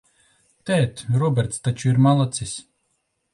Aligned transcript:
Tēt, 0.69 1.03
Roberts 1.23 1.61
taču 1.69 1.91
ir 1.93 2.01
malacis? 2.07 2.55